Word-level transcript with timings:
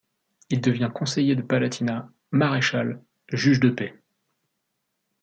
Il 0.49 0.61
devient 0.61 0.89
Conseiller 0.91 1.35
de 1.35 1.43
palatinat, 1.43 2.09
Maréchal, 2.31 3.03
juge 3.31 3.59
de 3.59 3.69
paix. 3.69 4.01